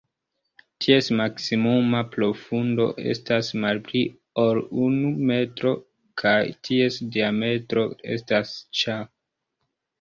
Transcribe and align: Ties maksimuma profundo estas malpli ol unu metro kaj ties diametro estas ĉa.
Ties 0.85 1.09
maksimuma 1.17 1.99
profundo 2.15 2.87
estas 3.13 3.51
malpli 3.67 4.03
ol 4.45 4.63
unu 4.87 5.13
metro 5.33 5.75
kaj 6.25 6.35
ties 6.71 7.01
diametro 7.19 7.87
estas 8.19 8.59
ĉa. 8.83 9.01